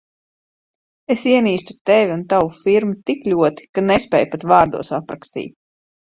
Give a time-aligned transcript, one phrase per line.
[1.15, 5.55] Es ienīstu Tevi un tavu firmu tik ļoti, ka nespēju pat vārdos aprakstīt.